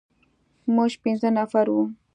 موږ 0.75 0.91
پنځه 1.03 1.29
نفر 1.37 1.65
وو. 1.73 1.83